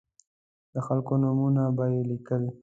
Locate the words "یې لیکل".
1.93-2.43